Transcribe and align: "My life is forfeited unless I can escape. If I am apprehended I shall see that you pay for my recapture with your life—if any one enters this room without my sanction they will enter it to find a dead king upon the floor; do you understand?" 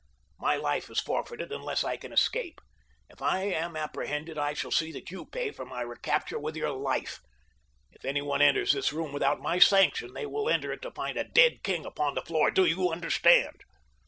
"My 0.39 0.55
life 0.55 0.89
is 0.89 0.99
forfeited 0.99 1.51
unless 1.51 1.83
I 1.83 1.95
can 1.95 2.11
escape. 2.11 2.59
If 3.11 3.21
I 3.21 3.41
am 3.43 3.75
apprehended 3.75 4.35
I 4.35 4.55
shall 4.55 4.71
see 4.71 4.91
that 4.93 5.11
you 5.11 5.27
pay 5.27 5.51
for 5.51 5.63
my 5.63 5.81
recapture 5.81 6.39
with 6.39 6.55
your 6.55 6.71
life—if 6.71 7.21
any 8.03 8.23
one 8.23 8.41
enters 8.41 8.71
this 8.73 8.91
room 8.91 9.13
without 9.13 9.41
my 9.41 9.59
sanction 9.59 10.15
they 10.15 10.25
will 10.25 10.49
enter 10.49 10.71
it 10.73 10.81
to 10.81 10.91
find 10.91 11.17
a 11.17 11.23
dead 11.29 11.61
king 11.61 11.85
upon 11.85 12.15
the 12.15 12.23
floor; 12.23 12.49
do 12.49 12.65
you 12.65 12.91
understand?" 12.91 13.61